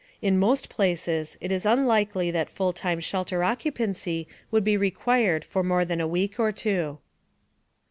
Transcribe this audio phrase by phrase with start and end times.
[0.19, 5.61] In most places, it is unlikely that full time shelter occupancy would be required for
[5.61, 6.97] more than a week or two.